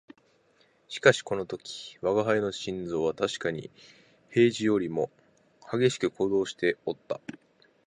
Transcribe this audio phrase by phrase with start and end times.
[0.87, 3.69] しかしこの時吾輩の心臓はたしかに
[4.31, 5.11] 平時よりも
[5.67, 7.21] 烈しく鼓動しておった